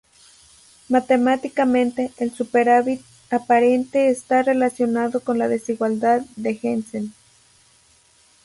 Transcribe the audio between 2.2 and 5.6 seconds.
superávit aparente está relacionado con la